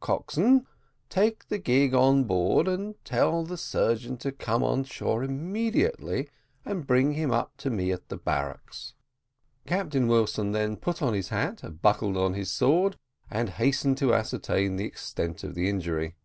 [0.00, 0.66] Coxswain,
[1.08, 6.28] take the gig on board and tell the surgeon to come on shore immediately,
[6.64, 8.94] and bring him up to me at the barracks."
[9.64, 12.98] Captain Wilson then put on his hat, buckled on his sword,
[13.30, 16.16] and hastened to ascertain the extent of the injury.